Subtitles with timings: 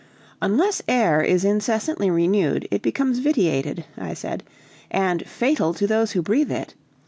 [0.41, 4.43] "Unless air is incessantly renewed it becomes vitiated," I said,
[4.89, 6.73] "and fatal to those who breathe it.